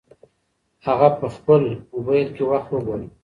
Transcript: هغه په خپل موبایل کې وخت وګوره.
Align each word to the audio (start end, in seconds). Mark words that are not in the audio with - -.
هغه 0.85 1.09
په 1.19 1.27
خپل 1.35 1.61
موبایل 1.91 2.27
کې 2.35 2.43
وخت 2.51 2.69
وګوره. 2.71 3.07